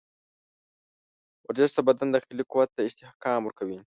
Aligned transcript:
ورزش 1.47 1.71
د 1.75 1.79
بدن 1.87 2.07
داخلي 2.15 2.43
قوت 2.51 2.69
ته 2.75 2.81
استحکام 2.87 3.39
ورکوي. 3.43 3.79